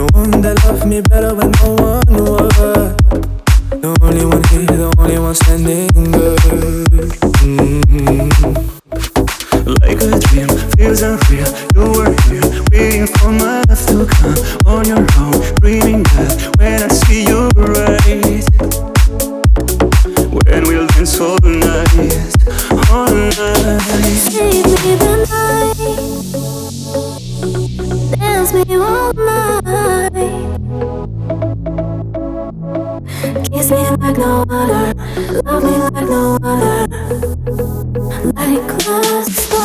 No 0.00 0.06
one 0.14 0.40
that 0.40 0.56
loved 0.64 0.86
me 0.86 1.02
better 1.02 1.34
when 1.34 1.50
no 1.60 1.76
one 1.76 2.00
knew 2.08 2.24
her. 2.56 2.96
The 3.68 3.88
only 4.00 4.24
one 4.24 4.42
here, 4.48 4.64
the 4.64 4.88
only 4.96 5.18
one 5.18 5.34
standing, 5.34 5.92
girl. 6.08 6.40
Like 9.84 10.00
a 10.00 10.16
dream, 10.24 10.48
feels 10.72 11.04
unreal. 11.04 11.52
You 11.76 11.84
were 11.92 12.16
here, 12.24 12.48
waiting 12.72 13.12
for 13.12 13.28
my 13.28 13.60
love 13.68 13.84
to 13.92 14.08
come 14.08 14.40
on 14.64 14.88
your 14.88 15.04
own. 15.20 15.36
Dreaming 15.60 16.02
that 16.16 16.48
when 16.56 16.80
I 16.80 16.88
see 16.88 17.28
you 17.28 17.52
right. 17.60 18.40
When 20.32 20.64
we'll 20.64 20.88
dance 20.96 21.20
all 21.20 21.36
night, 21.44 22.32
all 22.88 23.12
night 23.12 23.84
Save 24.16 24.64
me 24.64 24.96
the 24.96 25.12
night 25.28 25.76
Dance 28.16 28.52
me 28.54 28.64
all 28.76 29.12
night 29.12 29.19
Kiss 33.52 33.70
me 33.70 33.76
like 33.76 34.16
no 34.18 34.44
other, 34.48 34.94
love 35.44 35.64
me 35.64 35.70
like 35.70 36.08
no 36.08 36.38
other. 36.42 36.86
Let 38.34 38.48
it 38.50 38.64
cross 38.82 39.48
by. 39.50 39.60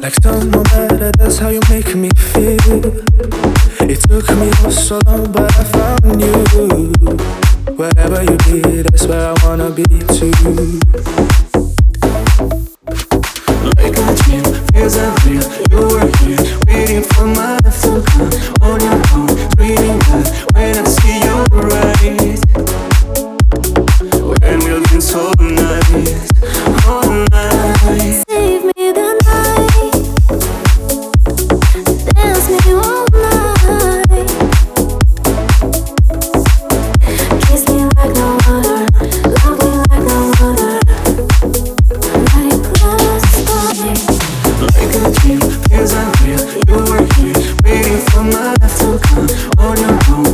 Like 0.00 0.14
someone 0.20 0.64
better, 0.64 1.12
that's 1.12 1.38
how 1.38 1.50
you 1.50 1.60
make 1.70 1.94
me 1.94 2.10
feel 2.16 3.02
it 3.90 4.00
took 4.08 4.28
me 4.38 4.50
so 4.70 5.00
long, 5.06 5.32
but 5.32 5.52
I 5.58 5.64
found 5.64 6.20
you. 6.20 6.92
Wherever 7.74 8.22
you 8.22 8.36
be, 8.46 8.82
that's 8.82 9.06
where 9.06 9.28
I 9.30 9.34
wanna 9.44 9.70
be 9.70 9.84
too. 9.84 11.31
Cause 44.92 45.94
I 45.94 46.12
feel 46.20 46.42
you 46.68 46.76
were 46.84 47.06
here 47.16 47.56
Waiting 47.64 48.00
for 48.10 48.24
my 48.24 48.52
life 48.60 48.78
to 48.80 48.98
come. 49.08 49.26
On 49.58 49.76
your 49.80 49.96
own, 50.12 50.26